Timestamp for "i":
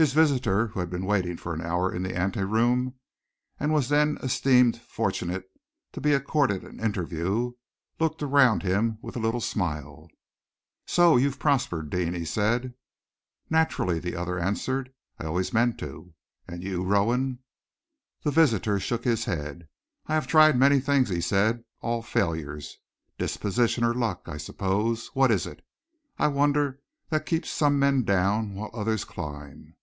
15.18-15.24, 20.06-20.14, 24.28-24.36, 26.20-26.28